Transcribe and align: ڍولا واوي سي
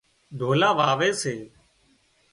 ڍولا 0.39 0.69
واوي 0.79 1.09
سي 1.21 1.35